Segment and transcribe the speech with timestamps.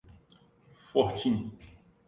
[0.97, 1.37] Fortim